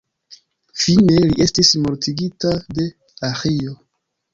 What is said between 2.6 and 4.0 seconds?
de Aĥilo.